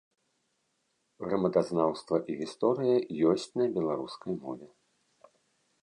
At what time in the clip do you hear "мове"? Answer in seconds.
4.43-4.67